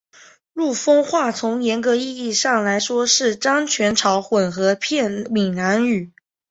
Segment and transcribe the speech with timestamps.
[0.53, 6.11] 陆丰话从严格意义上来说是漳泉潮混合片闽南语。